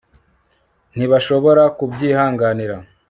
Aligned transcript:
ntibashobora 0.95 1.63
kubyihanganira 1.77 2.75